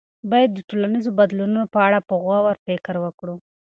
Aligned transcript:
باید 0.31 0.49
د 0.53 0.59
ټولنیزو 0.69 1.15
بدلونونو 1.19 1.65
په 1.73 1.79
اړه 1.87 1.99
په 2.07 2.13
غور 2.23 2.55
فکر 2.65 2.95
وکړو. 3.03 3.35